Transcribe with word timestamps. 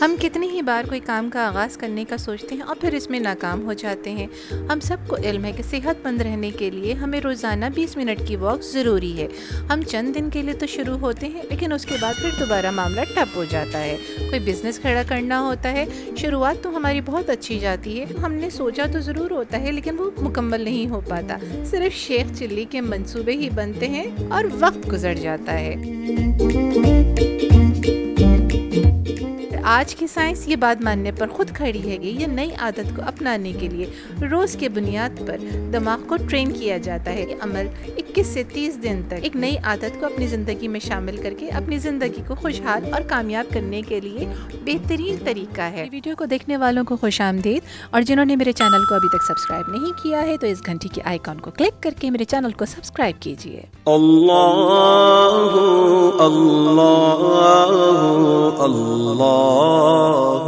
ہم 0.00 0.14
کتنی 0.20 0.48
ہی 0.48 0.62
بار 0.62 0.84
کوئی 0.88 1.00
کام 1.00 1.30
کا 1.30 1.46
آغاز 1.46 1.76
کرنے 1.76 2.04
کا 2.04 2.16
سوچتے 2.16 2.54
ہیں 2.54 2.62
اور 2.62 2.76
پھر 2.80 2.94
اس 2.94 3.10
میں 3.10 3.20
ناکام 3.20 3.64
ہو 3.64 3.72
جاتے 3.72 4.10
ہیں۔ 4.10 4.26
ہم 4.52 4.80
سب 4.80 4.96
کو 5.06 5.16
علم 5.16 5.44
ہے 5.44 5.52
کہ 5.52 5.62
صحت 5.62 6.06
مند 6.06 6.20
رہنے 6.20 6.50
کے 6.50 6.70
لیے 6.70 6.94
ہمیں 6.94 7.20
روزانہ 7.20 7.64
بیس 7.74 7.96
منٹ 7.96 8.28
کی 8.28 8.36
واک 8.36 8.62
ضروری 8.62 9.22
ہے۔ 9.22 9.28
ہم 9.72 9.82
چند 9.82 10.14
دن 10.14 10.30
کے 10.30 10.42
لیے 10.42 10.54
تو 10.54 10.66
شروع 10.66 10.98
ہوتے 10.98 11.26
ہیں، 11.26 11.42
لیکن 11.50 11.72
اس 11.72 11.84
کے 11.84 11.94
بعد 12.00 12.14
پھر 12.20 12.30
دوبارہ 12.40 12.70
معاملہ 12.70 13.00
ٹپ 13.14 13.36
ہو 13.36 13.44
جاتا 13.44 13.80
ہے۔ 13.80 13.96
کوئی 14.18 14.40
بزنس 14.40 14.78
کھڑا 14.78 15.02
کرنا 15.08 15.40
ہوتا 15.40 15.72
ہے، 15.72 15.84
شروعات 16.16 16.62
تو 16.62 16.76
ہماری 16.76 17.00
بہت 17.00 17.30
اچھی 17.30 17.58
جاتی 17.58 18.00
ہے۔ 18.00 18.04
ہم 18.22 18.32
نے 18.32 18.50
سوچا 18.50 18.84
تو 18.92 19.00
ضرور 19.00 19.30
ہوتا 19.30 19.60
ہے، 19.60 19.72
لیکن 19.72 19.98
وہ 19.98 20.10
مکمل 20.18 20.60
نہیں 20.60 20.88
ہو 20.88 21.00
پاتا۔ 21.08 21.38
صرف 21.64 21.94
شیخ 21.94 22.38
چلی 22.38 22.64
کے 22.70 22.80
منصوبے 22.80 23.32
ہی 23.32 23.50
بنتے 23.50 23.88
ہیں 23.88 24.04
اور 24.30 24.44
وقت 24.58 24.92
گزر 24.92 25.14
جاتا 25.14 25.60
ہے۔ 25.60 25.74
آج 29.70 29.94
کی 29.94 30.06
سائنس 30.06 30.48
یہ 30.48 30.56
بات 30.56 30.82
ماننے 30.84 31.12
پر 31.12 31.26
خود 31.28 31.50
کھڑی 31.50 31.90
ہے 31.90 31.96
کہ 31.96 32.06
یہ 32.06 32.26
نئی 32.26 32.50
عادت 32.58 32.96
کو 32.96 33.02
اپنانے 33.02 33.52
کے 33.52 33.68
لیے 33.68 33.86
روز 34.30 34.56
کے 34.60 34.68
بنیاد 34.68 35.26
پر 35.26 35.36
دماغ 35.72 36.00
کو 36.06 36.16
ٹرین 36.30 36.52
کیا 36.52 36.78
جاتا 36.78 37.12
ہے۔ 37.12 37.26
یہ 37.28 37.34
عمل 37.40 37.66
اکیس 38.18 38.34
سے 38.34 38.42
تیس 38.52 38.82
دن 38.82 39.02
تک 39.06 39.14
ایک 39.22 39.36
نئی 39.36 39.56
عادت 39.58 40.00
کو 40.00 40.06
اپنی 40.06 40.26
زندگی 40.26 40.68
میں 40.68 40.80
شامل 40.80 41.16
کر 41.16 41.34
کے 41.38 41.48
اپنی 41.48 41.78
زندگی 41.78 42.22
کو 42.28 42.34
خوشحال 42.34 42.92
اور 42.92 43.00
کامیاب 43.06 43.52
کرنے 43.54 43.82
کے 43.88 44.00
لیے 44.00 44.26
بہترین 44.64 45.16
طریقہ 45.24 45.60
ہے۔ 45.60 45.88
ویڈیو 45.92 46.16
کو 46.18 46.24
دیکھنے 46.24 46.56
والوں 46.56 46.84
کو 46.84 46.96
خوش 46.96 47.20
آمدید 47.20 47.62
اور 47.90 48.02
جنہوں 48.02 48.24
نے 48.24 48.36
میرے 48.36 48.52
چینل 48.52 48.84
کو 48.88 48.94
ابھی 48.94 49.08
تک 49.08 49.24
سبسکرائب 49.28 49.68
نہیں 49.68 49.92
کیا 50.02 50.22
ہے 50.22 50.36
تو 50.36 50.46
اس 50.46 50.58
گھنٹی 50.66 50.88
کے 50.88 51.02
آئیکن 51.04 51.40
کو 51.40 51.50
کلک 51.50 51.82
کر 51.82 51.90
کے 52.00 52.10
میرے 52.10 52.24
چینل 52.24 52.50
کو 52.50 52.64
سبسکرائب 52.64 53.22
کیجیے۔ 53.22 53.62
اللہ 53.86 55.54
اللہ 56.20 57.18
اللہ 58.62 60.47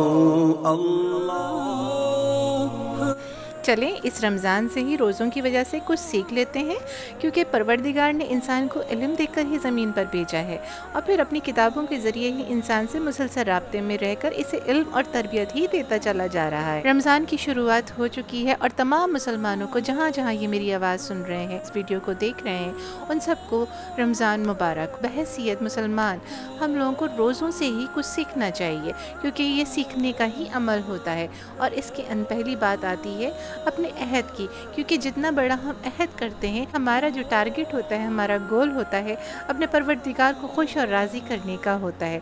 چلیں، 3.70 3.92
اس 4.02 4.24
رمضان 4.24 4.68
سے 4.74 4.80
ہی 4.80 4.98
روزوں 4.98 5.30
کی 5.30 5.40
وجہ 5.40 5.62
سے 5.70 5.78
کچھ 5.84 6.00
سیکھ 6.00 6.32
لیتے 6.32 6.58
ہیں، 6.58 6.78
کیونکہ 7.20 7.44
پروردگار 7.50 8.12
نے 8.12 8.24
انسان 8.28 8.68
کو 8.68 8.80
علم 8.90 9.14
دے 9.18 9.26
کر 9.34 9.42
ہی 9.50 9.58
زمین 9.62 9.92
پر 9.92 10.04
بھیجا 10.10 10.38
ہے۔ 10.38 10.58
اور 10.92 11.02
پھر 11.02 11.20
اپنی 11.20 11.40
کتابوں 11.44 11.86
کے 11.86 12.00
ذریعے 12.00 12.32
ہی 12.32 12.42
انسان 12.48 12.86
سے 12.92 12.98
مسلسل 12.98 13.42
رابطے 13.42 13.80
میں 13.80 13.98
رہ 13.98 14.14
کر 14.20 14.30
اسے 14.30 14.58
علم 14.66 14.82
اور 14.90 15.02
تربیت 15.10 15.56
ہی 15.56 15.66
دیتا 15.72 15.98
چلا 15.98 16.26
جا 16.26 16.50
رہا 16.50 16.74
ہے۔ 16.74 16.82
رمضان 16.82 17.24
کی 17.24 17.36
شروعات 17.36 17.98
ہو 17.98 18.06
چکی 18.06 18.46
ہے 18.46 18.54
اور 18.58 18.68
تمام 18.76 19.12
مسلمانوں 19.12 19.68
کو 19.68 19.78
جہاں 19.78 20.10
جہاں 20.10 20.32
یہ 20.32 20.48
میری 20.48 20.74
آواز 20.74 21.00
سن 21.00 21.22
رہے 21.22 21.46
ہیں، 21.46 21.58
اس 21.58 21.70
ویڈیو 21.74 21.98
کو 22.04 22.12
دیکھ 22.12 22.42
رہے 22.44 22.56
ہیں، 22.56 22.72
ان 23.08 23.20
سب 23.20 23.36
کو 23.48 23.66
رمضان 23.98 24.40
مبارک۔ 24.40 25.02
بحثیت 25.02 25.62
مسلمان، 25.62 26.18
ہم 26.60 26.74
لوگوں 26.74 26.92
کو 26.92 27.06
روزوں 27.18 27.50
سے 27.50 27.64
ہی 27.64 27.86
کچھ 27.94 28.06
سیکھنا 28.06 28.50
چاہیے، 28.50 28.92
کیونکہ 29.20 29.42
یہ 29.42 29.64
سیکھنے 29.64 30.12
کا 30.18 30.26
ہی 30.38 30.44
عمل 30.54 30.80
ہوتا 30.88 31.14
ہے۔ 31.14 31.28
اور 31.56 31.70
اس 31.70 31.92
کے 31.96 32.02
ان 32.08 32.24
پہلی 32.28 32.56
بات 32.56 32.84
آتی 32.84 33.24
ہے 33.24 33.30
اپنے 33.66 33.88
عہد 34.00 34.36
کی۔ 34.36 34.46
کیونکہ 34.74 34.96
جتنا 34.96 35.30
بڑا 35.30 35.56
ہم 35.64 35.72
عہد 35.86 36.18
کرتے 36.18 36.48
ہیں، 36.48 36.66
ہمارا 36.74 37.08
جو 37.08 37.22
ٹارگٹ 37.28 37.74
ہوتا 37.74 37.96
ہے، 37.96 38.04
ہمارا 38.04 38.36
گول 38.50 38.70
ہوتا 38.70 39.04
ہے، 39.04 39.14
اپنے 39.48 39.66
پروردگار 39.66 40.32
کو 40.40 40.46
خوش 40.46 40.76
اور 40.76 40.86
راضی 40.86 41.20
کرنے 41.28 41.56
کا 41.60 41.76
ہوتا 41.76 42.06
ہے۔ 42.06 42.20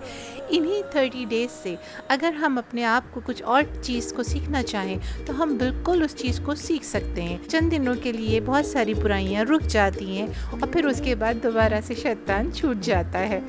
انہی 0.49 0.83
تھرٹی 0.91 1.25
ڈیز 1.29 1.51
سے 1.63 1.75
اگر 2.09 2.33
ہم 2.33 2.59
اپنے 2.59 2.85
آپ 2.85 3.03
کو 3.11 3.21
کچھ 3.25 3.43
اور 3.43 3.63
چیز 3.83 4.13
کو 4.17 4.23
سیکھنا 4.23 4.63
چاہیں، 4.63 4.97
تو 5.27 5.43
ہم 5.43 5.57
بالکل 5.57 6.03
اس 6.03 6.17
چیز 6.17 6.41
کو 6.45 6.55
سیکھ 6.55 6.85
سکتے 6.85 7.23
ہیں۔ 7.23 7.39
چند 7.49 7.73
دنوں 7.73 7.95
کے 8.03 8.13
لیے 8.13 8.41
بہت 8.41 8.67
ساری 8.67 8.95
برائیاں 8.95 9.45
رک 9.45 9.63
جاتی 9.63 10.19
ہیں 10.19 10.27
اور 10.51 10.69
پھر 10.73 10.85
اس 10.85 11.01
کے 11.05 11.15
بعد 11.15 11.35
دوبارہ 11.43 11.81
سے 11.85 11.95
شیطان 11.95 12.53
چھوٹ 12.53 12.77
جاتا 12.81 13.19
ہے۔ 13.19 13.41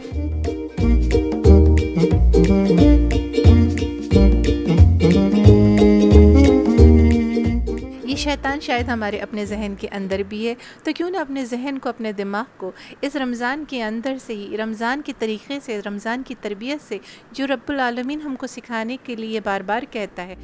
شیطان 8.30 8.60
شاید 8.60 8.90
ہمارے 8.90 9.18
اپنے 9.18 9.46
ذہن 9.46 9.74
کے 9.80 9.88
اندر 9.92 10.22
بھی 10.30 10.48
ہے، 10.48 10.54
تو 10.84 10.92
کیوں 10.96 11.10
نہ 11.10 11.18
اپنے 11.18 11.46
ذہن 11.46 11.78
کو، 11.82 11.90
اپنے 11.90 12.12
دماغ 12.12 12.44
کو 12.58 12.72
اس 13.02 13.16
رمضان 13.16 13.64
کے 13.68 13.84
اندر 13.84 14.18
سے 14.26 14.34
ہی، 14.34 14.58
رمضان 14.58 15.02
کے 15.02 15.14
طریقے 15.20 15.60
سے، 15.64 15.80
رمضان 15.86 16.22
کی 16.24 16.36
تربیت 16.42 16.88
سے 16.88 16.98
جو 17.32 17.48
رب 17.48 17.70
العالمین 17.70 18.22
ہم 18.22 18.36
کو 18.36 18.48
سکھانے 18.48 18.98
کے 19.04 19.16
لیے 19.16 19.40
بار 19.40 19.62
بار 19.62 19.84
کہتا 19.92 20.28
ہے۔ 20.28 20.36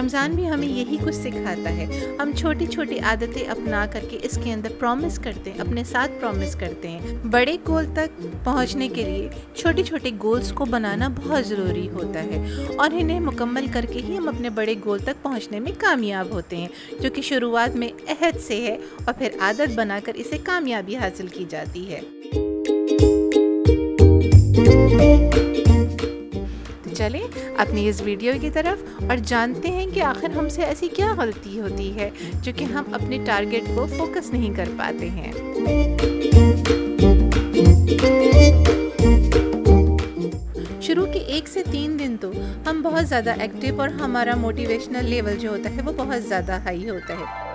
رمضان 0.00 0.32
بھی 0.32 0.48
ہمیں 0.48 0.68
یہی 0.68 0.96
کچھ 1.04 1.14
سکھاتا 1.14 1.70
ہے۔ 1.70 2.16
ہم 2.22 2.30
چھوٹی 2.36 2.66
چھوٹی 2.66 2.98
عادتیں 2.98 3.48
اپنا 3.48 3.86
کر 3.92 4.00
کے 4.10 4.18
اس 4.22 4.38
کے 4.44 4.52
اندر 4.52 4.68
پرومس 4.78 5.18
کرتے 5.18 5.52
ہیں، 5.52 5.60
اپنے 5.60 5.84
ساتھ 5.84 6.10
پرومس 6.20 6.54
کرتے 6.54 6.88
ہیں۔ 6.88 7.26
بڑے 7.30 7.56
گول 7.68 7.86
تک 7.94 8.26
پہنچنے 8.44 8.88
کے 8.88 9.04
لیے 9.04 9.28
چھوٹے 9.54 9.82
چھوٹے 9.82 10.10
گولز 10.22 10.52
کو 10.52 10.64
بنانا 10.64 11.08
بہت 11.08 11.46
ضروری 11.46 11.88
ہوتا 11.88 12.22
ہے۔ 12.22 12.66
اور 12.76 12.90
انہیں 12.92 13.20
مکمل 13.20 13.66
کر 13.72 13.84
کے 13.92 14.00
ہی 14.08 14.16
ہم 14.16 14.28
اپنے 14.28 14.50
بڑے 14.50 14.74
گول 14.84 14.98
تک 14.98 15.22
پہنچنے 15.22 15.60
میں 15.60 15.72
کامیاب 15.78 16.26
ہوتے 16.30 16.56
ہیں، 16.56 16.68
جو 17.00 17.10
کہ 17.10 17.22
شروعات 17.22 17.76
میں 17.76 17.88
عہد 18.08 18.40
سے 18.40 18.60
ہے 18.60 18.76
اور 19.04 19.14
پھر 19.18 19.28
عادت 19.40 19.74
بنا 19.74 19.98
کر 20.04 20.14
اسے 20.14 20.38
کامیابی 20.42 20.96
حاصل 20.96 21.26
کی 21.26 21.44
جاتی 21.48 21.94
ہے۔ 21.94 22.00
چلیں 27.00 27.26
اپنی 27.56 27.88
اس 27.88 28.00
ویڈیو 28.02 28.32
کی 28.40 28.50
طرف 28.50 28.82
اور 29.08 29.16
جانتے 29.16 29.68
ہیں 29.68 29.86
کہ 29.94 30.00
آخر 30.02 30.30
ہم 30.30 30.48
سے 30.48 30.62
ایسی 30.62 30.88
کیا 30.88 31.14
غلطی 31.16 31.60
ہوتی 31.60 31.94
ہے 31.94 32.10
جو 32.42 32.52
کہ 32.56 32.64
ہم 32.64 32.84
اپنے 32.92 33.18
ٹارگٹ 33.26 33.68
کو 33.74 33.86
فوکس 33.96 34.30
نہیں 34.30 34.54
کر 34.54 34.68
پاتے 34.76 35.08
ہیں۔ 35.10 35.32
شروع 40.80 41.06
کے 41.06 41.18
ایک 41.18 41.48
سے 41.48 41.62
تین 41.70 41.98
دن 41.98 42.16
تو 42.20 42.30
ہم 42.66 42.82
بہت 42.82 43.06
زیادہ 43.06 43.32
ایکٹیو 43.40 43.80
اور 43.80 43.88
ہمارا 43.88 44.34
موٹیویشنل 44.34 45.04
لیول 45.04 45.38
جو 45.38 45.50
ہوتا 45.50 45.70
ہے 45.70 45.82
وہ 45.82 45.92
بہت 45.96 46.22
زیادہ 46.22 46.52
ہائی 46.52 46.90
ہوتا 46.90 47.14
ہے۔ 47.14 47.49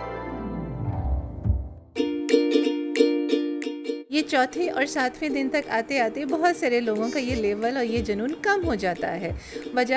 یہ 4.15 4.21
چوتھے 4.21 4.69
اور 4.69 4.85
ساتویں 4.85 5.29
دن 5.29 5.47
تک 5.51 5.69
آتے 5.69 5.99
آتے 5.99 6.25
بہت 6.25 6.59
سارے 6.59 6.79
لوگوں 6.79 7.09
کا 7.13 7.19
یہ 7.19 7.35
لیول 7.35 7.77
اور 7.77 7.85
یہ 7.85 8.01
جنون 8.01 8.31
کم 8.41 8.65
ہو 8.65 8.75
جاتا 8.75 9.19
ہے۔ 9.21 9.31
وجہ، 9.75 9.95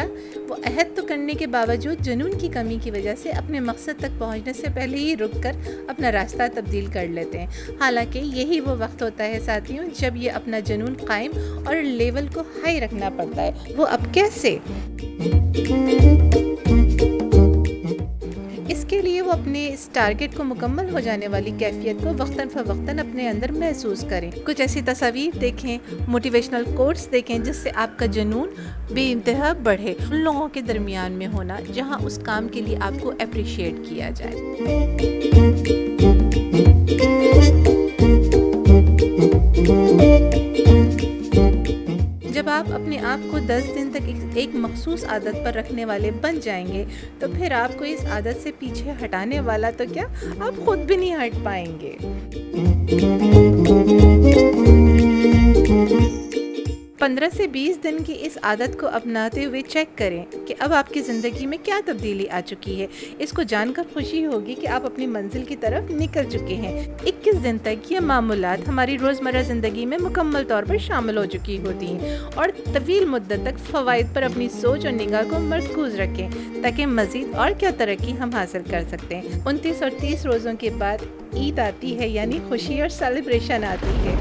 وہ 0.49 0.55
عہد 0.55 0.97
تو 0.97 1.07
کرنے 1.07 1.35
کے 1.35 1.47
باوجود 1.47 1.97
جنون 2.01 2.39
کی 2.39 2.49
کمی 2.49 2.79
کی 2.83 2.91
وجہ 2.91 3.15
سے 3.23 3.31
اپنے 3.31 3.61
مقصد 3.61 4.01
تک 4.01 4.19
پہنچنے 4.19 4.53
سے 4.53 4.67
پہلے 4.75 4.97
ہی 4.97 5.17
رک 5.17 5.43
کر 5.43 5.53
اپنا 5.89 6.13
راستہ 6.13 6.43
تبدیل 6.55 6.87
کر 6.87 7.07
لیتے 7.07 7.39
ہیں۔ 7.39 7.47
حالانکہ 7.81 8.19
یہی 8.19 8.61
وہ 8.61 8.75
وقت 8.79 9.03
ہوتا 9.03 9.25
ہے 9.25 9.41
ساتھیوں 9.45 9.87
جب 9.99 10.17
یہ 10.17 10.31
اپنا 10.31 10.59
جنون 10.59 10.95
قائم 10.95 11.31
اور 11.67 11.77
لیول 11.77 12.27
کو 12.35 12.41
ہائی 12.41 12.81
رکھنا 12.81 13.11
پڑتا 13.17 13.43
ہے۔ 13.43 13.53
وہ 13.77 13.87
اب 13.87 14.01
کیسے؟ 14.13 14.59
وہ 19.29 19.33
اپنے 19.33 19.69
اس 19.69 19.89
ٹارگٹ 19.93 20.37
کو 20.37 20.45
مکمل 20.45 20.91
ہو 20.93 21.01
جانے 21.01 21.29
والی 21.29 21.51
کیفیت 21.59 21.97
کو 22.05 22.11
وقتاً 22.19 22.49
فوقتاً 22.49 22.99
اپنے 22.99 23.29
اندر 23.29 23.53
محسوس 23.53 24.05
کریں۔ 24.09 24.31
کچھ 24.45 24.61
ایسی 24.61 24.83
تصاویر 24.83 25.39
دیکھیں 25.39 25.79
موٹیویشنل 26.09 26.63
کورس 26.77 27.09
دیکھیں 27.13 27.39
جس 27.39 27.57
سے 27.57 27.71
آپ 27.75 27.99
کا 27.99 28.07
جنون 28.07 28.49
بے 28.95 29.13
انتہا 29.13 29.53
بڑھے۔ 29.63 29.95
ان 30.11 30.17
لوگوں 30.17 30.49
کے 30.49 30.61
درمیان 30.61 31.13
میں 31.13 31.27
ہونا، 31.27 31.57
جہاں 31.75 31.99
اس 32.03 32.19
کام 32.23 32.49
کے 32.49 32.61
لیے 32.61 32.77
آپ 32.81 32.93
کو 33.01 33.11
اپریشیٹ 33.11 33.75
کیا 33.89 34.11
جائے۔ 34.11 34.37
آپ 42.99 43.09
آپ 43.09 43.33
کو 43.33 43.39
دس 43.39 43.75
دن 43.75 43.91
تک 43.93 44.11
ایک 44.35 44.49
مخصوص 44.55 45.05
عادت 45.05 45.45
پر 45.45 45.53
رکھنے 45.55 45.85
والے 45.85 46.11
بن 46.11 46.41
جائیں 46.43 46.67
گے، 46.67 46.85
تو 47.19 47.27
پھر 47.29 47.53
آپ 47.53 47.79
کو 47.79 47.85
اس 47.85 48.05
عادت 48.05 48.43
سے 48.43 48.51
پیچھے 48.59 48.93
ہٹانے 49.05 49.41
والا 49.41 49.71
تو 49.77 49.85
کیا 49.93 50.03
آپ 50.41 50.65
خود 50.65 50.79
بھی 50.79 50.97
نہیں 50.97 51.15
ہٹ 51.15 51.45
پائیں 51.45 51.81
گے۔ 51.81 51.97
پندرہ 57.09 57.29
سے 57.37 57.47
بیس 57.47 57.83
دن 57.85 57.97
کی 58.07 58.17
اس 58.21 58.39
عادت 58.43 58.81
کو 58.81 58.87
اپناتے 58.87 59.45
ہوئے 59.45 59.61
چیک 59.61 59.99
کریں 59.99 60.25
کہ 60.47 60.55
اب 60.59 60.73
آپ 60.73 60.89
کی 60.89 61.01
زندگی 61.01 61.47
میں 61.47 61.59
کیا 61.63 61.81
تبدیلی 61.85 62.29
آ 62.29 62.41
چکی 62.47 62.81
ہے۔ 62.81 62.87
اس 63.19 63.33
کو 63.33 63.43
جان 63.43 63.73
کر 63.73 63.83
خوشی 63.93 64.27
ہوگی 64.27 64.55
کہ 64.55 64.69
آپ 64.69 64.87
اپنی 64.87 65.07
منزل 65.07 65.45
کی 65.45 65.57
طرف 65.57 65.91
نکل 65.91 66.31
چکے 66.31 66.55
ہیں۔ 66.55 66.85
اکیس 67.07 67.45
دن 67.45 67.57
تک 67.63 67.93
یہ 67.93 68.01
معمولات 68.01 68.69
ہماری 68.69 68.99
روزمرہ 68.99 69.43
زندگی 69.43 69.87
میں 69.87 69.99
مکمل 69.99 70.45
طور 70.49 70.63
پر 70.63 70.79
شامل 70.79 71.19
ہو 71.19 71.25
چکی 71.25 71.59
ہوتی 71.59 71.87
ہیں 71.87 72.19
اور 72.35 72.49
طویل 72.73 73.05
مدت 73.05 73.33
تک 73.43 73.71
فوائد 73.71 74.07
پر 74.15 74.23
اپنی 74.23 74.49
سوچ 74.49 74.87
اور 74.87 74.95
نگاہ 74.95 75.23
کو 75.31 75.39
مرکوز 75.39 76.01
رکھیں 76.01 76.29
تاکہ 76.63 76.87
مزید 76.87 77.35
اور 77.35 77.51
کیا 77.59 77.71
ترقی 77.77 78.13
ہم 78.19 78.31
حاصل 78.31 78.63
کر 78.71 78.83
سکتے 78.89 79.17
ہیں۔ 79.17 79.41
انتیس 79.47 79.83
اور 79.83 79.91
تیس 80.01 80.27
روزوں 80.27 80.53
کے 80.59 80.71
بعد 80.79 80.99
عید 81.35 81.59
آتی 81.59 81.99
ہے 81.99 82.09
یعنی 82.09 82.39
خوشی 82.49 82.81
اور 82.81 82.89
سیلیبریشن 82.89 83.65
آتی 83.65 84.09
ہے۔ 84.09 84.15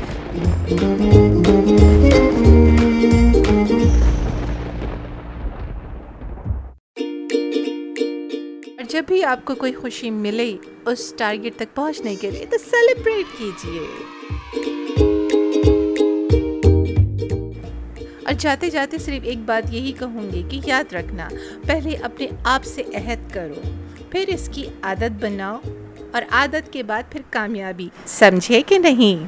جب 8.90 9.04
بھی 9.08 9.24
آپ 9.24 9.46
کو 9.46 9.56
کوئی 9.56 9.74
خوشی 9.74 10.10
ملے، 10.10 10.56
اس 10.86 11.14
ٹارگٹ 11.18 11.56
تک 11.56 11.76
پہنچنے 11.76 12.16
کے 12.16 12.32
لیے 12.32 12.46
تو 12.46 12.58
سیلیبریٹ 12.58 13.38
کیجیے 13.38 13.80
اور 18.26 18.34
جاتے 18.40 18.70
جاتے 18.70 18.98
صرف 18.98 19.24
ایک 19.24 19.38
بات 19.46 19.74
یہی 19.74 19.92
کہوں 19.92 20.32
گی 20.32 20.44
کہ 20.50 20.60
یاد 20.66 20.94
رکھنا، 20.94 21.28
پہلے 21.68 21.96
اپنے 22.02 22.28
آپ 22.44 22.64
سے 22.66 22.84
عہد 22.94 23.34
کرو، 23.34 23.62
پھر 24.12 24.24
اس 24.28 24.50
کی 24.54 24.66
عادت 24.82 25.24
بناؤ 25.24 25.58
اور 26.12 26.22
عادت 26.32 26.74
کے 26.74 26.84
بعد 26.84 27.12
پھر 27.12 27.22
کامیابی، 27.30 27.88
سمجھے 28.06 28.62
کہ 28.68 28.78
نہیں؟ 28.78 29.26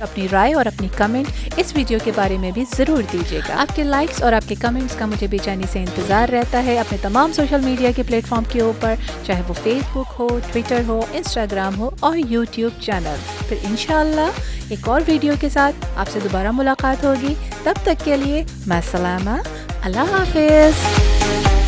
اپنی 0.00 0.26
رائے 0.32 0.54
اور 0.54 0.66
اپنی 0.66 0.88
کمنٹ 0.96 1.48
اس 1.56 1.72
ویڈیو 1.76 1.98
کے 2.04 2.10
بارے 2.14 2.38
میں 2.38 2.50
بھی 2.50 2.64
ضرور 2.76 3.02
دیجیے 3.12 3.40
گا۔ 3.48 3.54
آپ 3.56 3.76
کے 3.76 3.84
لائکس 3.84 4.22
اور 4.22 4.32
آپ 4.32 4.48
کے 4.48 4.54
کمنٹس 4.60 4.94
کا 4.94 5.06
مجھے 5.06 5.26
بے 5.26 5.38
چینی 5.38 5.64
سے 5.72 5.78
انتظار 5.78 6.28
رہتا 6.28 6.64
ہے 6.64 6.78
اپنے 6.78 6.98
تمام 7.02 7.32
سوشل 7.32 7.60
میڈیا 7.60 7.90
کے 7.96 8.02
پلیٹ 8.06 8.26
فارم 8.26 8.44
کے 8.48 8.60
اوپر، 8.60 8.94
چاہے 9.26 9.42
وہ 9.48 9.54
فیس 9.62 9.96
بک 9.96 10.14
ہو 10.18 10.28
ٹویٹر 10.52 10.80
ہو 10.86 11.00
انسٹاگرام 11.12 11.78
ہو 11.78 11.90
اور 12.00 12.16
یوٹیوب 12.16 12.80
چینل 12.80 13.16
پھر 13.48 13.56
انشاءاللہ 13.62 14.30
ایک 14.68 14.88
اور 14.88 15.00
ویڈیو 15.06 15.34
کے 15.40 15.48
ساتھ 15.48 15.86
آپ 15.96 16.10
سے 16.12 16.18
دوبارہ 16.24 16.50
ملاقات 16.50 17.04
ہوگی۔ 17.04 17.34
تب 17.62 17.74
تک 17.82 18.04
کے 18.04 18.16
لیے 18.16 18.44
میں 18.66 18.80
سلامہ۔ 18.90 19.36
اللہ 19.84 20.12
حافظ۔ 20.12 21.59